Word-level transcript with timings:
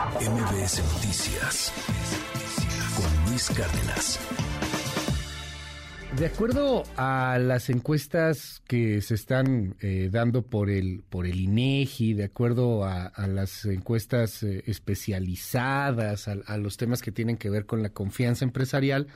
MBS 0.00 0.82
Noticias 0.94 1.72
con 2.96 3.30
Luis 3.30 3.50
Cárdenas. 3.50 4.18
De 6.16 6.24
acuerdo 6.24 6.84
a 6.96 7.38
las 7.38 7.68
encuestas 7.68 8.62
que 8.66 9.02
se 9.02 9.14
están 9.14 9.76
eh, 9.80 10.08
dando 10.10 10.40
por 10.40 10.70
el 10.70 11.02
por 11.10 11.26
el 11.26 11.38
INEGI, 11.38 12.14
de 12.14 12.24
acuerdo 12.24 12.86
a, 12.86 13.12
las 13.28 13.66
encuestas 13.66 14.42
eh, 14.42 14.62
especializadas, 14.66 16.28
a, 16.28 16.56
los 16.56 16.78
temas 16.78 17.02
que 17.02 17.12
tienen 17.12 17.36
que 17.36 17.50
ver 17.50 17.66
con 17.66 17.82
la 17.82 17.90
confianza 17.90 18.46
empresarial, 18.46 19.06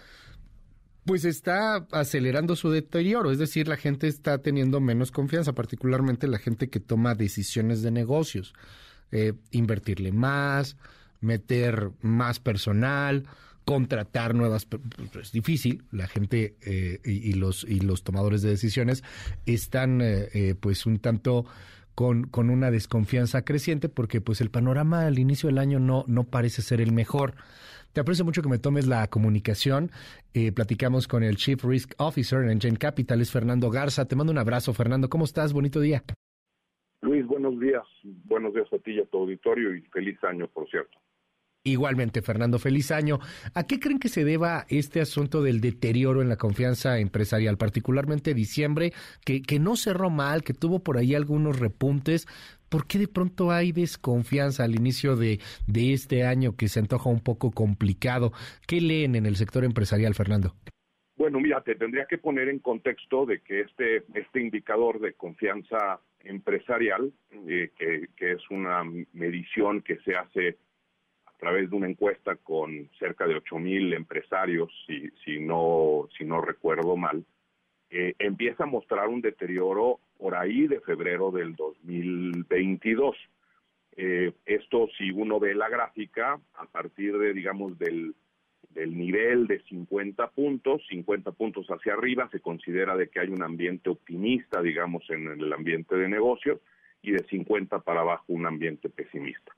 pues 1.06 1.24
está 1.24 1.86
acelerando 1.92 2.56
su 2.56 2.70
deterioro, 2.70 3.30
es 3.30 3.38
decir, 3.38 3.68
la 3.68 3.78
gente 3.78 4.06
está 4.06 4.36
teniendo 4.36 4.80
menos 4.80 5.10
confianza, 5.10 5.54
particularmente 5.54 6.28
la 6.28 6.38
gente 6.38 6.68
que 6.68 6.80
toma 6.80 7.14
decisiones 7.14 7.80
de 7.80 7.90
negocios, 7.90 8.52
eh, 9.12 9.34
invertirle 9.50 10.12
más, 10.12 10.76
meter 11.20 11.90
más 12.00 12.40
personal, 12.40 13.24
contratar 13.64 14.34
nuevas, 14.34 14.66
pues, 14.66 14.82
es 15.22 15.32
difícil, 15.32 15.84
la 15.90 16.06
gente 16.06 16.56
eh, 16.62 17.00
y, 17.04 17.32
los 17.34 17.64
y 17.64 17.80
los 17.80 18.02
tomadores 18.02 18.42
de 18.42 18.50
decisiones 18.50 19.02
están 19.46 20.00
eh, 20.02 20.54
pues 20.60 20.84
un 20.86 20.98
tanto 20.98 21.46
con, 21.94 22.24
con 22.24 22.50
una 22.50 22.70
desconfianza 22.70 23.42
creciente 23.42 23.88
porque 23.88 24.20
pues 24.20 24.40
el 24.40 24.50
panorama 24.50 25.06
al 25.06 25.18
inicio 25.18 25.48
del 25.48 25.58
año 25.58 25.78
no, 25.78 26.04
no 26.08 26.24
parece 26.24 26.62
ser 26.62 26.80
el 26.80 26.92
mejor. 26.92 27.34
Te 27.94 28.00
aprecio 28.00 28.24
mucho 28.24 28.42
que 28.42 28.48
me 28.48 28.58
tomes 28.58 28.86
la 28.86 29.06
comunicación. 29.06 29.92
Eh, 30.34 30.50
platicamos 30.50 31.06
con 31.06 31.22
el 31.22 31.36
Chief 31.36 31.62
Risk 31.64 31.92
Officer 31.98 32.42
en 32.42 32.50
Engine 32.50 32.76
Capital, 32.76 33.20
es 33.20 33.30
Fernando 33.30 33.70
Garza. 33.70 34.04
Te 34.06 34.16
mando 34.16 34.32
un 34.32 34.38
abrazo, 34.38 34.74
Fernando. 34.74 35.08
¿Cómo 35.08 35.24
estás? 35.24 35.52
Bonito 35.52 35.78
día. 35.78 36.02
Luis, 37.04 37.26
buenos 37.26 37.60
días. 37.60 37.84
Buenos 38.02 38.54
días 38.54 38.66
a 38.72 38.78
ti 38.78 38.92
y 38.92 39.00
a 39.00 39.04
tu 39.04 39.18
auditorio 39.18 39.74
y 39.74 39.82
feliz 39.92 40.16
año, 40.24 40.48
por 40.48 40.68
cierto. 40.70 40.98
Igualmente, 41.62 42.22
Fernando, 42.22 42.58
feliz 42.58 42.90
año. 42.90 43.18
¿A 43.54 43.66
qué 43.66 43.78
creen 43.78 43.98
que 43.98 44.08
se 44.08 44.24
deba 44.24 44.64
este 44.70 45.02
asunto 45.02 45.42
del 45.42 45.60
deterioro 45.60 46.22
en 46.22 46.30
la 46.30 46.36
confianza 46.36 46.98
empresarial, 46.98 47.58
particularmente 47.58 48.32
diciembre, 48.32 48.92
que, 49.24 49.42
que 49.42 49.58
no 49.58 49.76
cerró 49.76 50.08
mal, 50.08 50.42
que 50.44 50.54
tuvo 50.54 50.82
por 50.82 50.96
ahí 50.96 51.14
algunos 51.14 51.60
repuntes, 51.60 52.26
¿Por 52.70 52.88
qué 52.88 52.98
de 52.98 53.06
pronto 53.06 53.52
hay 53.52 53.70
desconfianza 53.70 54.64
al 54.64 54.74
inicio 54.74 55.14
de, 55.14 55.38
de 55.68 55.92
este 55.92 56.24
año 56.24 56.56
que 56.56 56.66
se 56.66 56.80
antoja 56.80 57.08
un 57.08 57.22
poco 57.22 57.52
complicado? 57.52 58.32
¿Qué 58.66 58.80
leen 58.80 59.14
en 59.14 59.26
el 59.26 59.36
sector 59.36 59.62
empresarial, 59.62 60.14
Fernando? 60.14 60.54
Bueno, 61.16 61.38
mira, 61.38 61.60
te 61.60 61.76
tendría 61.76 62.06
que 62.06 62.18
poner 62.18 62.48
en 62.48 62.58
contexto 62.58 63.26
de 63.26 63.42
que 63.42 63.60
este, 63.60 64.02
este 64.14 64.40
indicador 64.40 64.98
de 64.98 65.12
confianza 65.12 66.00
empresarial, 66.24 67.12
eh, 67.46 67.70
que, 67.76 68.08
que, 68.16 68.32
es 68.32 68.50
una 68.50 68.82
medición 69.12 69.82
que 69.82 69.98
se 69.98 70.16
hace 70.16 70.58
a 71.26 71.32
través 71.38 71.70
de 71.70 71.76
una 71.76 71.88
encuesta 71.88 72.36
con 72.36 72.90
cerca 72.98 73.26
de 73.26 73.36
8.000 73.36 73.94
empresarios, 73.94 74.70
si, 74.86 75.10
si, 75.24 75.40
no, 75.40 76.08
si 76.16 76.24
no 76.24 76.40
recuerdo 76.40 76.96
mal, 76.96 77.24
eh, 77.90 78.14
empieza 78.18 78.64
a 78.64 78.66
mostrar 78.66 79.08
un 79.08 79.20
deterioro 79.20 80.00
por 80.18 80.34
ahí 80.34 80.66
de 80.66 80.80
febrero 80.80 81.30
del 81.30 81.54
2022. 81.54 83.16
Eh, 83.96 84.32
esto, 84.46 84.88
si 84.98 85.10
uno 85.10 85.38
ve 85.38 85.54
la 85.54 85.68
gráfica, 85.68 86.40
a 86.54 86.66
partir 86.66 87.16
de, 87.18 87.32
digamos, 87.32 87.78
del, 87.78 88.14
del 88.74 88.96
nivel 88.96 89.46
de 89.46 89.60
50 89.62 90.28
puntos, 90.28 90.82
50 90.88 91.32
puntos 91.32 91.66
hacia 91.68 91.94
arriba, 91.94 92.28
se 92.30 92.40
considera 92.40 92.96
de 92.96 93.08
que 93.08 93.20
hay 93.20 93.28
un 93.28 93.42
ambiente 93.42 93.88
optimista, 93.88 94.60
digamos, 94.60 95.08
en 95.10 95.28
el 95.28 95.52
ambiente 95.52 95.96
de 95.96 96.08
negocios, 96.08 96.60
y 97.02 97.12
de 97.12 97.24
50 97.24 97.80
para 97.80 98.00
abajo 98.00 98.24
un 98.28 98.46
ambiente 98.46 98.88
pesimista. 98.88 99.52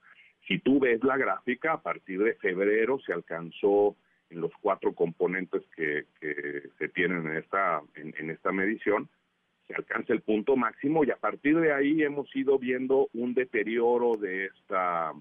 Si 0.46 0.58
tú 0.58 0.80
ves 0.80 1.02
la 1.02 1.16
gráfica, 1.16 1.72
a 1.72 1.82
partir 1.82 2.22
de 2.22 2.34
febrero 2.34 2.98
se 3.00 3.12
alcanzó 3.12 3.96
en 4.30 4.40
los 4.40 4.52
cuatro 4.60 4.92
componentes 4.92 5.62
que, 5.74 6.04
se 6.78 6.88
tienen 6.88 7.26
en 7.26 7.36
esta, 7.36 7.82
en, 7.94 8.30
esta 8.30 8.52
medición, 8.52 9.08
se 9.66 9.74
alcanza 9.74 10.12
el 10.12 10.20
punto 10.20 10.56
máximo 10.56 11.04
y 11.04 11.10
a 11.10 11.16
partir 11.16 11.58
de 11.58 11.72
ahí 11.72 12.02
hemos 12.02 12.34
ido 12.34 12.58
viendo 12.58 13.08
un 13.14 13.34
deterioro 13.34 14.16
de 14.16 14.46
esta 14.46 15.12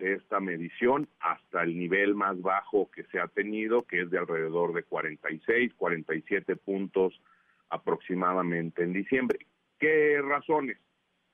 de 0.00 0.14
esta 0.14 0.40
medición 0.40 1.08
hasta 1.20 1.62
el 1.62 1.78
nivel 1.78 2.14
más 2.14 2.40
bajo 2.40 2.90
que 2.90 3.04
se 3.04 3.20
ha 3.20 3.28
tenido, 3.28 3.82
que 3.82 4.00
es 4.00 4.10
de 4.10 4.18
alrededor 4.18 4.72
de 4.72 4.82
46, 4.82 5.74
47 5.74 6.56
puntos 6.56 7.20
aproximadamente 7.68 8.82
en 8.82 8.92
diciembre. 8.92 9.46
¿Qué 9.78 10.20
razones? 10.22 10.78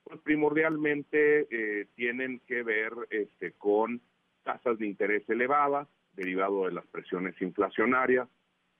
Pues 0.04 0.20
primordialmente 0.20 1.46
eh, 1.50 1.86
tienen 1.94 2.40
que 2.46 2.62
ver 2.62 2.92
este, 3.10 3.52
con 3.52 4.00
tasas 4.42 4.78
de 4.78 4.86
interés 4.86 5.28
elevadas, 5.28 5.88
derivado 6.12 6.66
de 6.66 6.72
las 6.72 6.86
presiones 6.86 7.40
inflacionarias, 7.40 8.28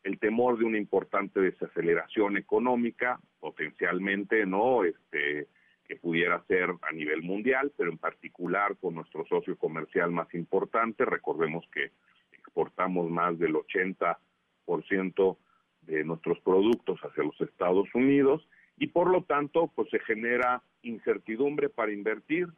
el 0.02 0.18
temor 0.18 0.58
de 0.58 0.64
una 0.64 0.78
importante 0.78 1.40
desaceleración 1.40 2.36
económica, 2.36 3.20
potencialmente 3.40 4.46
no 4.46 4.84
este 4.84 5.48
que 5.86 5.96
pudiera 5.96 6.42
ser 6.46 6.70
a 6.82 6.92
nivel 6.92 7.22
mundial, 7.22 7.72
pero 7.76 7.90
en 7.90 7.98
particular 7.98 8.76
con 8.76 8.94
nuestro 8.94 9.24
socio 9.26 9.56
comercial 9.56 10.10
más 10.10 10.32
importante, 10.34 11.04
recordemos 11.04 11.64
que 11.72 11.92
exportamos 12.32 13.10
más 13.10 13.38
del 13.38 13.54
80% 13.54 15.36
de 15.82 16.04
nuestros 16.04 16.40
productos 16.40 16.98
hacia 17.00 17.24
los 17.24 17.40
Estados 17.40 17.88
Unidos 17.94 18.46
y 18.76 18.88
por 18.88 19.10
lo 19.10 19.22
tanto 19.22 19.70
pues 19.74 19.88
se 19.90 20.00
genera 20.00 20.62
incertidumbre 20.82 21.68
para 21.68 21.92
invertir 21.92 22.48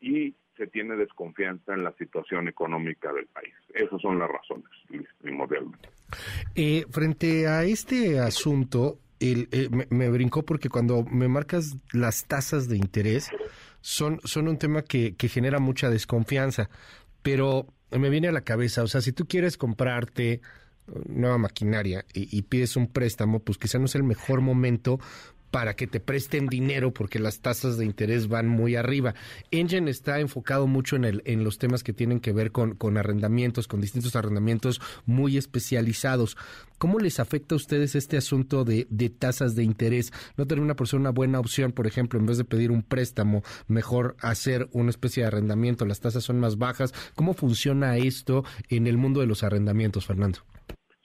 y 0.00 0.34
se 0.56 0.66
tiene 0.66 0.96
desconfianza 0.96 1.74
en 1.74 1.84
la 1.84 1.92
situación 1.92 2.48
económica 2.48 3.12
del 3.12 3.26
país. 3.26 3.54
Esas 3.74 4.00
son 4.00 4.18
las 4.18 4.30
razones, 4.30 4.64
primordialmente. 5.18 5.90
Eh, 6.54 6.84
frente 6.90 7.46
a 7.46 7.64
este 7.64 8.18
asunto, 8.18 8.98
el, 9.20 9.48
eh, 9.52 9.68
me, 9.90 10.08
brincó 10.10 10.44
porque 10.44 10.68
cuando 10.68 11.04
me 11.04 11.28
marcas 11.28 11.76
las 11.92 12.26
tasas 12.26 12.68
de 12.68 12.76
interés, 12.76 13.28
son, 13.80 14.20
son 14.24 14.48
un 14.48 14.58
tema 14.58 14.82
que, 14.82 15.14
que 15.16 15.28
genera 15.28 15.58
mucha 15.58 15.90
desconfianza, 15.90 16.68
pero 17.22 17.66
me 17.90 18.10
viene 18.10 18.28
a 18.28 18.32
la 18.32 18.42
cabeza, 18.42 18.82
o 18.82 18.88
sea, 18.88 19.00
si 19.00 19.12
tú 19.12 19.26
quieres 19.26 19.56
comprarte 19.56 20.40
nueva 21.08 21.38
maquinaria 21.38 22.04
y, 22.12 22.36
y, 22.36 22.42
pides 22.42 22.76
un 22.76 22.86
préstamo, 22.86 23.40
pues 23.40 23.58
quizá 23.58 23.78
no 23.78 23.86
es 23.86 23.94
el 23.94 24.04
mejor 24.04 24.40
momento 24.40 25.00
para 25.50 25.74
que 25.74 25.86
te 25.86 26.00
presten 26.00 26.46
dinero 26.46 26.92
porque 26.92 27.18
las 27.18 27.40
tasas 27.40 27.78
de 27.78 27.84
interés 27.84 28.28
van 28.28 28.48
muy 28.48 28.76
arriba. 28.76 29.14
Engine 29.50 29.90
está 29.90 30.20
enfocado 30.20 30.66
mucho 30.66 30.96
en, 30.96 31.04
el, 31.04 31.22
en 31.24 31.44
los 31.44 31.58
temas 31.58 31.82
que 31.82 31.92
tienen 31.92 32.20
que 32.20 32.32
ver 32.32 32.52
con, 32.52 32.74
con 32.74 32.96
arrendamientos, 32.96 33.68
con 33.68 33.80
distintos 33.80 34.16
arrendamientos 34.16 34.80
muy 35.06 35.36
especializados. 35.36 36.36
¿Cómo 36.78 36.98
les 36.98 37.20
afecta 37.20 37.54
a 37.54 37.56
ustedes 37.56 37.94
este 37.94 38.18
asunto 38.18 38.64
de, 38.64 38.84
tasas 39.18 39.54
de 39.54 39.64
interés? 39.64 40.12
¿No 40.36 40.46
tener 40.46 40.62
una 40.62 40.76
persona 40.76 40.96
una 40.96 41.10
buena 41.10 41.40
opción, 41.40 41.72
por 41.72 41.86
ejemplo, 41.86 42.18
en 42.18 42.26
vez 42.26 42.38
de 42.38 42.44
pedir 42.44 42.70
un 42.70 42.82
préstamo, 42.82 43.42
mejor 43.66 44.16
hacer 44.20 44.68
una 44.72 44.90
especie 44.90 45.22
de 45.22 45.28
arrendamiento? 45.28 45.86
Las 45.86 46.00
tasas 46.00 46.24
son 46.24 46.38
más 46.40 46.58
bajas. 46.58 46.92
¿Cómo 47.14 47.34
funciona 47.34 47.96
esto 47.96 48.44
en 48.68 48.86
el 48.86 48.98
mundo 48.98 49.20
de 49.20 49.26
los 49.26 49.42
arrendamientos, 49.42 50.06
Fernando? 50.06 50.40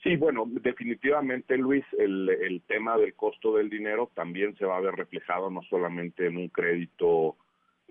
Sí, 0.02 0.16
bueno, 0.16 0.44
definitivamente, 0.48 1.56
Luis, 1.56 1.84
el, 1.96 2.28
el 2.28 2.62
tema 2.62 2.96
del 2.96 3.14
costo 3.14 3.54
del 3.54 3.70
dinero 3.70 4.10
también 4.14 4.56
se 4.56 4.64
va 4.64 4.76
a 4.76 4.80
ver 4.80 4.94
reflejado 4.96 5.48
no 5.48 5.62
solamente 5.62 6.26
en 6.26 6.38
un 6.38 6.48
crédito 6.48 7.36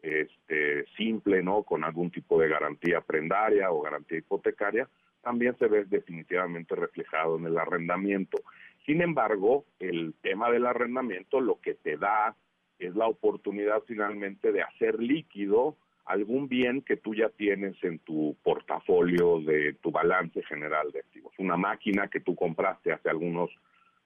este, 0.01 0.85
simple, 0.97 1.41
¿no? 1.41 1.63
Con 1.63 1.85
algún 1.85 2.11
tipo 2.11 2.39
de 2.39 2.49
garantía 2.49 2.99
prendaria 3.01 3.72
o 3.72 3.81
garantía 3.81 4.17
hipotecaria, 4.17 4.89
también 5.22 5.55
se 5.57 5.67
ve 5.67 5.85
definitivamente 5.85 6.75
reflejado 6.75 7.38
en 7.38 7.45
el 7.45 7.57
arrendamiento. 7.57 8.39
Sin 8.85 9.01
embargo, 9.01 9.66
el 9.79 10.13
tema 10.22 10.51
del 10.51 10.66
arrendamiento 10.66 11.39
lo 11.39 11.61
que 11.61 11.75
te 11.75 11.97
da 11.97 12.35
es 12.79 12.95
la 12.95 13.07
oportunidad 13.07 13.83
finalmente 13.85 14.51
de 14.51 14.63
hacer 14.63 14.99
líquido 14.99 15.78
algún 16.06 16.47
bien 16.47 16.81
que 16.81 16.97
tú 16.97 17.13
ya 17.16 17.29
tienes 17.29 17.75
en 17.84 17.99
tu 17.99 18.35
portafolio 18.43 19.40
de 19.41 19.73
tu 19.81 19.91
balance 19.91 20.41
general 20.43 20.91
de 20.91 20.99
activos. 20.99 21.34
Una 21.37 21.58
máquina 21.58 22.08
que 22.08 22.20
tú 22.20 22.35
compraste 22.35 22.91
hace 22.91 23.09
algunos, 23.09 23.49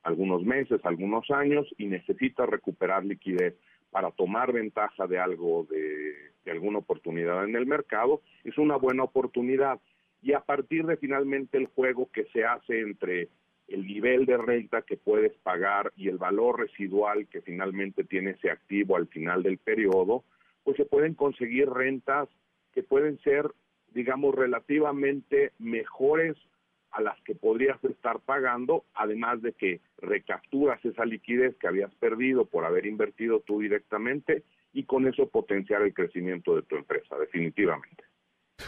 algunos 0.04 0.44
meses, 0.44 0.82
algunos 0.84 1.30
años 1.32 1.68
y 1.78 1.86
necesitas 1.88 2.50
recuperar 2.50 3.06
liquidez 3.06 3.56
para 3.92 4.12
tomar 4.12 4.52
ventaja 4.52 5.08
de 5.08 5.20
algo, 5.20 5.66
de, 5.70 6.14
de 6.44 6.52
alguna 6.52 6.80
oportunidad 6.80 7.46
en 7.46 7.56
el 7.56 7.66
mercado, 7.66 8.22
es 8.44 8.58
una 8.58 8.76
buena 8.76 9.04
oportunidad. 9.04 9.80
Y 10.22 10.34
a 10.34 10.42
partir 10.42 10.86
de 10.86 10.98
finalmente 10.98 11.58
el 11.58 11.68
juego 11.68 12.10
que 12.12 12.26
se 12.34 12.44
hace 12.44 12.82
entre 12.82 13.30
el 13.68 13.86
nivel 13.86 14.26
de 14.26 14.38
renta 14.38 14.82
que 14.82 14.98
puedes 14.98 15.34
pagar 15.38 15.92
y 15.96 16.10
el 16.10 16.18
valor 16.18 16.60
residual 16.60 17.28
que 17.28 17.42
finalmente 17.42 18.04
tiene 18.04 18.32
ese 18.32 18.52
activo 18.52 18.96
al 18.96 19.08
final 19.08 19.44
del 19.44 19.58
periodo, 19.58 20.24
pues 20.66 20.76
se 20.76 20.86
pueden 20.86 21.14
conseguir 21.14 21.70
rentas 21.70 22.28
que 22.74 22.84
pueden 22.84 23.18
ser, 23.20 23.50
digamos, 23.94 24.36
relativamente 24.36 25.54
mejores 25.60 26.36
a 26.92 27.02
las 27.02 27.22
que 27.22 27.36
podrías 27.36 27.82
estar 27.84 28.20
pagando, 28.20 28.84
además 28.94 29.42
de 29.42 29.54
que 29.54 29.80
recapturas 29.98 30.84
esa 30.84 31.06
liquidez 31.06 31.56
que 31.58 31.68
habías 31.68 31.94
perdido 31.96 32.46
por 32.46 32.66
haber 32.66 32.86
invertido 32.86 33.42
tú 33.42 33.62
directamente 33.62 34.44
y 34.74 34.84
con 34.84 35.08
eso 35.08 35.30
potenciar 35.30 35.84
el 35.84 35.94
crecimiento 35.94 36.56
de 36.56 36.64
tu 36.64 36.76
empresa, 36.76 37.16
definitivamente. 37.18 38.04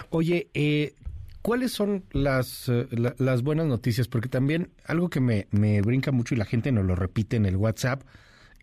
Oye, 0.10 0.50
eh, 0.54 0.94
¿cuáles 1.42 1.72
son 1.72 2.04
las, 2.12 2.70
eh, 2.70 2.86
las 3.18 3.44
buenas 3.44 3.66
noticias? 3.66 4.08
Porque 4.08 4.30
también 4.30 4.70
algo 4.86 5.10
que 5.10 5.20
me, 5.20 5.48
me 5.52 5.82
brinca 5.82 6.12
mucho 6.12 6.36
y 6.36 6.38
la 6.38 6.46
gente 6.46 6.72
nos 6.72 6.86
lo 6.86 6.96
repite 6.96 7.38
en 7.38 7.46
el 7.46 7.56
WhatsApp 7.56 8.04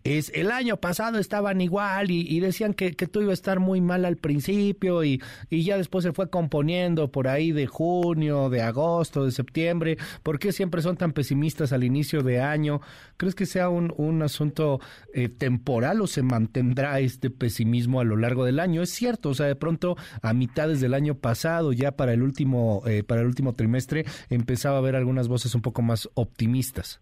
es 0.05 0.31
el 0.35 0.51
año 0.51 0.77
pasado 0.77 1.17
estaban 1.17 1.61
igual 1.61 2.11
y, 2.11 2.39
decían 2.39 2.75
que, 2.75 2.93
que, 2.93 3.07
tú 3.07 3.21
iba 3.21 3.31
a 3.31 3.33
estar 3.33 3.59
muy 3.59 3.81
mal 3.81 4.05
al 4.05 4.17
principio 4.17 5.03
y, 5.03 5.19
y, 5.49 5.63
ya 5.63 5.77
después 5.77 6.03
se 6.03 6.13
fue 6.13 6.29
componiendo 6.29 7.11
por 7.11 7.27
ahí 7.27 7.51
de 7.51 7.65
junio, 7.65 8.51
de 8.51 8.61
agosto, 8.61 9.25
de 9.25 9.31
septiembre. 9.31 9.97
¿Por 10.21 10.37
qué 10.37 10.51
siempre 10.51 10.83
son 10.83 10.95
tan 10.95 11.11
pesimistas 11.11 11.73
al 11.73 11.83
inicio 11.83 12.21
de 12.21 12.39
año? 12.39 12.81
¿Crees 13.17 13.33
que 13.33 13.47
sea 13.47 13.69
un, 13.69 13.95
un 13.97 14.21
asunto 14.21 14.79
eh, 15.11 15.27
temporal 15.27 15.99
o 16.01 16.07
se 16.07 16.21
mantendrá 16.21 16.99
este 16.99 17.31
pesimismo 17.31 17.99
a 17.99 18.03
lo 18.03 18.15
largo 18.15 18.45
del 18.45 18.59
año? 18.59 18.83
Es 18.83 18.91
cierto, 18.91 19.29
o 19.29 19.33
sea, 19.33 19.47
de 19.47 19.55
pronto 19.55 19.95
a 20.21 20.33
mitades 20.35 20.81
del 20.81 20.93
año 20.93 21.15
pasado, 21.15 21.73
ya 21.73 21.93
para 21.93 22.13
el 22.13 22.21
último, 22.21 22.83
eh, 22.85 23.01
para 23.01 23.21
el 23.21 23.27
último 23.27 23.53
trimestre, 23.53 24.05
empezaba 24.29 24.75
a 24.75 24.79
haber 24.79 24.95
algunas 24.95 25.27
voces 25.27 25.55
un 25.55 25.63
poco 25.63 25.81
más 25.81 26.07
optimistas. 26.13 27.01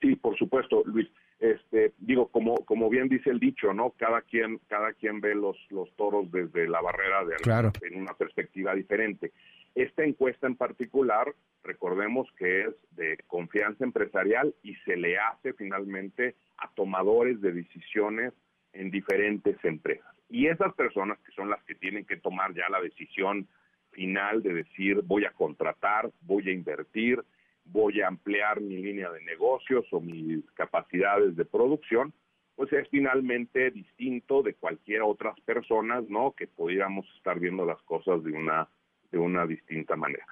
Sí, 0.00 0.14
por 0.14 0.38
supuesto, 0.38 0.84
Luis 0.84 1.08
este, 1.44 1.92
digo, 1.98 2.28
como, 2.28 2.64
como 2.64 2.88
bien 2.88 3.10
dice 3.10 3.28
el 3.28 3.38
dicho, 3.38 3.74
¿no? 3.74 3.90
Cada 3.98 4.22
quien, 4.22 4.60
cada 4.66 4.94
quien 4.94 5.20
ve 5.20 5.34
los, 5.34 5.58
los 5.70 5.94
toros 5.94 6.30
desde 6.32 6.66
la 6.66 6.80
barrera 6.80 7.22
de 7.26 7.36
claro. 7.36 7.70
en 7.82 8.00
una 8.00 8.14
perspectiva 8.14 8.74
diferente. 8.74 9.30
Esta 9.74 10.04
encuesta 10.04 10.46
en 10.46 10.56
particular, 10.56 11.34
recordemos 11.62 12.32
que 12.38 12.62
es 12.62 12.74
de 12.92 13.18
confianza 13.26 13.84
empresarial 13.84 14.54
y 14.62 14.74
se 14.86 14.96
le 14.96 15.18
hace 15.18 15.52
finalmente 15.52 16.34
a 16.56 16.70
tomadores 16.70 17.42
de 17.42 17.52
decisiones 17.52 18.32
en 18.72 18.90
diferentes 18.90 19.62
empresas. 19.64 20.14
Y 20.30 20.46
esas 20.46 20.72
personas 20.74 21.18
que 21.18 21.32
son 21.32 21.50
las 21.50 21.62
que 21.64 21.74
tienen 21.74 22.06
que 22.06 22.16
tomar 22.16 22.54
ya 22.54 22.70
la 22.70 22.80
decisión 22.80 23.46
final 23.90 24.42
de 24.42 24.54
decir 24.54 25.02
voy 25.04 25.26
a 25.26 25.32
contratar, 25.32 26.10
voy 26.22 26.48
a 26.48 26.52
invertir, 26.52 27.22
voy 27.64 28.00
a 28.00 28.08
ampliar 28.08 28.60
mi 28.60 28.76
línea 28.76 29.10
de 29.10 29.22
negocios 29.22 29.86
o 29.90 30.00
mis 30.00 30.44
capacidades 30.52 31.36
de 31.36 31.44
producción, 31.44 32.12
pues 32.56 32.72
es 32.72 32.88
finalmente 32.88 33.70
distinto 33.70 34.42
de 34.42 34.54
cualquier 34.54 35.02
otras 35.02 35.38
personas, 35.40 36.08
¿no? 36.08 36.32
Que 36.32 36.46
pudiéramos 36.46 37.06
estar 37.16 37.40
viendo 37.40 37.64
las 37.64 37.80
cosas 37.82 38.22
de 38.22 38.32
una 38.32 38.68
de 39.10 39.18
una 39.18 39.46
distinta 39.46 39.96
manera. 39.96 40.26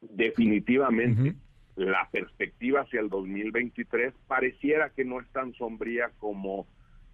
Definitivamente 0.00 1.34
la 1.76 2.08
perspectiva 2.10 2.80
hacia 2.80 3.00
el 3.00 3.08
2023 3.08 4.14
pareciera 4.26 4.90
que 4.90 5.04
no 5.04 5.20
es 5.20 5.28
tan 5.28 5.52
sombría 5.54 6.10
como 6.18 6.66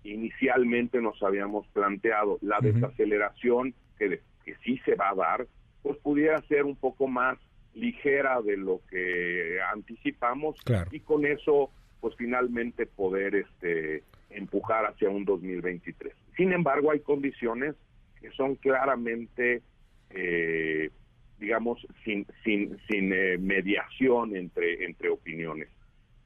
inicialmente 0.04 1.00
nos 1.00 1.20
habíamos 1.22 1.66
planteado. 1.68 2.38
La 2.40 2.60
desaceleración 2.60 3.74
que, 3.98 4.20
que 4.44 4.56
sí 4.64 4.80
se 4.84 4.94
va 4.94 5.10
a 5.10 5.14
dar, 5.14 5.46
pues 5.82 5.96
pudiera 5.98 6.40
ser 6.42 6.64
un 6.64 6.76
poco 6.76 7.08
más 7.08 7.38
ligera 7.74 8.40
de 8.42 8.56
lo 8.56 8.80
que 8.88 9.58
anticipamos 9.72 10.56
y 10.90 11.00
con 11.00 11.24
eso 11.24 11.70
pues 12.00 12.14
finalmente 12.16 12.86
poder 12.86 13.34
este 13.36 14.02
empujar 14.30 14.86
hacia 14.86 15.08
un 15.08 15.24
2023. 15.24 16.12
Sin 16.36 16.52
embargo, 16.52 16.90
hay 16.90 17.00
condiciones 17.00 17.74
que 18.20 18.30
son 18.32 18.56
claramente 18.56 19.62
eh, 20.10 20.90
digamos 21.38 21.86
sin 22.04 22.26
sin 22.44 22.76
sin 22.88 23.12
eh, 23.12 23.38
mediación 23.38 24.36
entre 24.36 24.84
entre 24.84 25.10
opiniones. 25.10 25.68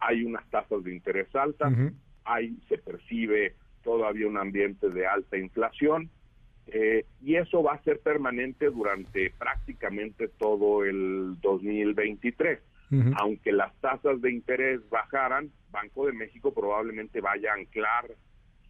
Hay 0.00 0.24
unas 0.24 0.48
tasas 0.50 0.84
de 0.84 0.94
interés 0.94 1.34
altas, 1.34 1.72
hay 2.24 2.56
se 2.68 2.78
percibe 2.78 3.54
todavía 3.82 4.26
un 4.26 4.36
ambiente 4.36 4.90
de 4.90 5.06
alta 5.06 5.38
inflación 5.38 6.10
eh, 6.68 7.04
y 7.22 7.36
eso 7.36 7.62
va 7.62 7.74
a 7.74 7.82
ser 7.82 8.00
permanente 8.00 8.66
durante 8.66 9.30
prácticamente 9.30 10.28
todo 10.28 10.84
el 10.84 11.38
2023. 11.40 12.60
Aunque 13.16 13.50
las 13.50 13.74
tasas 13.80 14.20
de 14.20 14.30
interés 14.30 14.80
bajaran, 14.90 15.50
Banco 15.72 16.06
de 16.06 16.12
México 16.12 16.54
probablemente 16.54 17.20
vaya 17.20 17.50
a 17.50 17.56
anclar 17.56 18.12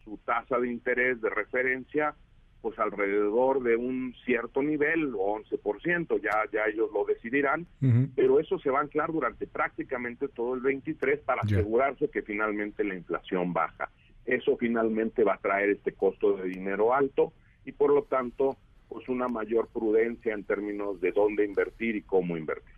su 0.03 0.17
tasa 0.25 0.57
de 0.57 0.71
interés 0.71 1.21
de 1.21 1.29
referencia 1.29 2.15
pues 2.61 2.79
alrededor 2.79 3.61
de 3.61 3.75
un 3.75 4.15
cierto 4.25 4.63
nivel, 4.63 5.13
11%, 5.13 6.21
ya, 6.21 6.31
ya 6.51 6.65
ellos 6.65 6.89
lo 6.91 7.05
decidirán, 7.05 7.67
pero 8.15 8.39
eso 8.39 8.57
se 8.59 8.71
va 8.71 8.79
a 8.79 8.81
anclar 8.81 9.11
durante 9.11 9.45
prácticamente 9.45 10.27
todo 10.27 10.55
el 10.55 10.61
23 10.61 11.19
para 11.19 11.41
asegurarse 11.41 12.09
que 12.09 12.23
finalmente 12.23 12.83
la 12.83 12.95
inflación 12.95 13.53
baja. 13.53 13.89
Eso 14.25 14.57
finalmente 14.57 15.23
va 15.23 15.35
a 15.35 15.39
traer 15.39 15.69
este 15.69 15.93
costo 15.93 16.35
de 16.35 16.49
dinero 16.49 16.93
alto, 16.93 17.31
y 17.67 17.73
por 17.73 17.93
lo 17.93 18.01
tanto 18.03 18.57
pues 18.89 19.07
una 19.09 19.27
mayor 19.27 19.67
prudencia 19.67 20.33
en 20.33 20.45
términos 20.45 20.99
de 21.01 21.11
dónde 21.11 21.45
invertir 21.45 21.97
y 21.97 22.01
cómo 22.01 22.37
invertir. 22.37 22.73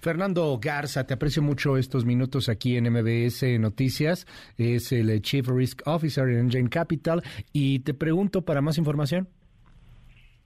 Fernando 0.00 0.58
Garza, 0.62 1.04
te 1.06 1.12
aprecio 1.14 1.42
mucho 1.42 1.76
estos 1.76 2.04
minutos 2.04 2.48
aquí 2.48 2.76
en 2.76 2.88
MBS 2.90 3.58
Noticias. 3.58 4.24
Es 4.56 4.92
el 4.92 5.20
Chief 5.20 5.44
Risk 5.48 5.82
Officer 5.86 6.28
en 6.28 6.38
Engine 6.38 6.68
Capital. 6.70 7.24
Y 7.52 7.80
te 7.80 7.92
pregunto 7.92 8.42
para 8.42 8.62
más 8.62 8.78
información. 8.78 9.28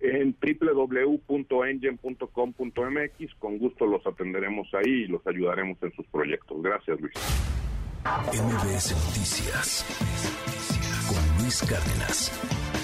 En 0.01 0.35
www.engine.com.mx, 0.41 3.35
con 3.39 3.59
gusto 3.59 3.87
los 3.87 4.05
atenderemos 4.07 4.69
ahí 4.75 5.05
y 5.05 5.07
los 5.07 5.25
ayudaremos 5.27 5.77
en 5.83 5.93
sus 5.93 6.07
proyectos. 6.09 6.61
Gracias, 6.61 7.01
Luis. 7.01 7.15
MBS 8.05 8.91
Noticias 9.07 9.87
con 11.07 11.43
Luis 11.43 11.63
Cárdenas. 11.63 12.82